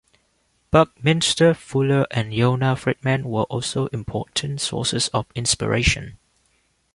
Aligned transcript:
Buckminster 0.71 1.53
Fuller 1.53 2.07
and 2.09 2.33
Yona 2.33 2.75
Friedman 2.75 3.25
were 3.29 3.43
also 3.43 3.85
important 3.89 4.59
sources 4.59 5.09
of 5.09 5.27
inspiration. 5.35 6.17